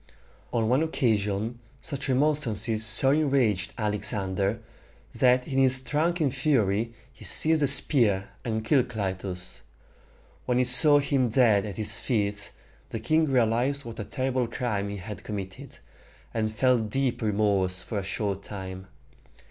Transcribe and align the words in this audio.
On 0.51 0.67
one 0.67 0.81
occasion 0.81 1.59
such 1.79 2.09
remonstrances 2.09 2.83
so 2.83 3.11
enraged 3.11 3.71
Alexander, 3.77 4.59
that 5.13 5.47
in 5.47 5.59
his 5.59 5.79
drunken 5.79 6.31
fury 6.31 6.91
he 7.13 7.23
seized 7.23 7.61
a 7.61 7.67
spear 7.67 8.29
and 8.43 8.65
killed 8.65 8.87
Clytus. 8.89 9.61
When 10.47 10.57
he 10.57 10.63
saw 10.63 10.97
him 10.97 11.29
dead 11.29 11.67
at 11.67 11.77
his 11.77 11.99
feet, 11.99 12.51
the 12.89 12.99
king 12.99 13.25
realized 13.27 13.85
what 13.85 13.99
a 13.99 14.03
terrible 14.03 14.47
crime 14.47 14.89
he 14.89 14.97
had 14.97 15.23
committed, 15.23 15.77
and 16.33 16.51
felt 16.51 16.89
deep 16.89 17.21
remorse 17.21 17.83
for 17.83 17.99
a 17.99 18.03
short 18.03 18.41
time. 18.41 18.87